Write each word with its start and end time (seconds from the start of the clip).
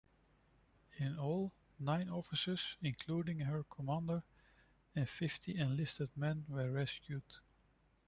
In 0.97 1.19
all, 1.19 1.51
nine 1.77 2.09
officers, 2.09 2.75
including 2.81 3.37
her 3.41 3.61
commander, 3.65 4.23
and 4.95 5.07
fifty 5.07 5.55
enlisted 5.55 6.09
men 6.17 6.43
were 6.49 6.71
rescued. 6.71 7.21